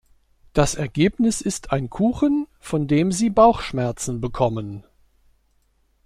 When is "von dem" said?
2.59-3.11